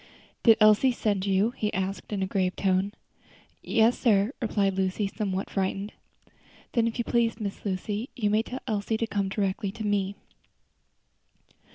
[0.41, 2.91] "Did Elsie send you?" he asked in a cold, grave tone.
[3.61, 5.93] "Yes, sir," replied Lucy, somewhat frightened.
[6.71, 10.15] "Then, if you please, Miss Lucy, you may tell Elsie to come directly to me."